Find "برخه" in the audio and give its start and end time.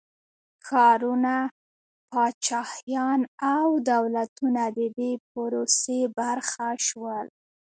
6.19-6.69